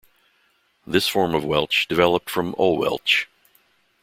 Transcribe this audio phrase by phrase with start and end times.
[0.87, 3.27] This form of Welsh developed from Old Welsh.